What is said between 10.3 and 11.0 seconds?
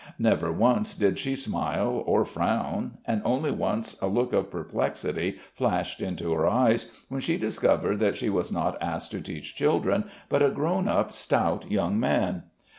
a grown